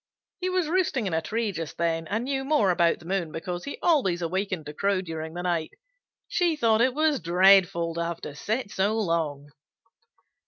He 0.39 0.49
was 0.49 0.67
roosting 0.67 1.05
in 1.05 1.13
a 1.13 1.21
tree 1.21 1.51
just 1.51 1.77
then, 1.77 2.07
and 2.07 2.23
knew 2.23 2.43
more 2.43 2.71
about 2.71 2.97
the 2.97 3.05
moon 3.05 3.31
because 3.31 3.65
he 3.65 3.77
always 3.83 4.23
awakened 4.23 4.65
to 4.65 4.73
crow 4.73 4.99
during 5.03 5.35
the 5.35 5.43
night. 5.43 5.73
She 6.27 6.55
thought 6.55 6.81
it 6.81 6.95
was 6.95 7.19
dreadful 7.19 7.93
to 7.93 8.03
have 8.03 8.21
to 8.21 8.33
sit 8.33 8.71
so 8.71 8.97
long." 8.97 9.49